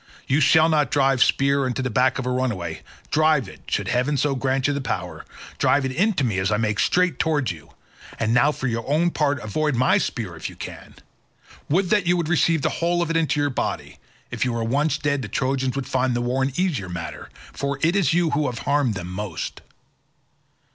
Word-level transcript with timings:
You 0.27 0.39
shall 0.39 0.67
not 0.67 0.89
drive 0.89 1.19
your 1.19 1.25
spear 1.25 1.67
into 1.67 1.83
the 1.83 1.91
back 1.91 2.17
of 2.17 2.25
a 2.25 2.31
runaway—drive 2.31 3.47
it, 3.47 3.61
should 3.69 3.87
heaven 3.89 4.17
so 4.17 4.33
grant 4.33 4.65
you 4.67 4.79
power, 4.81 5.25
drive 5.59 5.85
it 5.85 5.91
into 5.91 6.23
me 6.23 6.39
as 6.39 6.51
I 6.51 6.57
make 6.57 6.79
straight 6.79 7.19
towards 7.19 7.51
you; 7.51 7.69
and 8.19 8.33
now 8.33 8.51
for 8.51 8.65
your 8.65 8.83
own 8.89 9.11
part 9.11 9.39
avoid 9.41 9.75
my 9.75 9.99
spear 9.99 10.35
if 10.35 10.49
you 10.49 10.55
can—would 10.55 11.91
that 11.91 12.07
you 12.07 12.17
might 12.17 12.29
receive 12.29 12.63
the 12.63 12.69
whole 12.81 13.03
of 13.03 13.11
it 13.11 13.15
into 13.15 13.39
your 13.39 13.51
body; 13.51 13.99
if 14.31 14.43
you 14.43 14.53
were 14.53 14.63
once 14.63 14.97
dead 14.97 15.21
the 15.21 15.27
Trojans 15.27 15.75
would 15.75 15.85
find 15.85 16.15
the 16.15 16.21
war 16.21 16.41
an 16.41 16.51
easier 16.55 16.89
matter, 16.89 17.29
for 17.53 17.77
it 17.83 17.95
is 17.95 18.11
you 18.11 18.31
who 18.31 18.47
have 18.47 18.57
harmed 18.65 18.95
them 18.95 19.07
most." 19.11 19.61